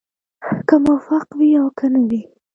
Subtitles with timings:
[0.67, 2.21] که موفق وي او که نه وي.